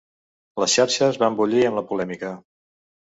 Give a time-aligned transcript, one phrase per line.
[0.61, 2.33] Les xarxes van bullir amb la polèmica.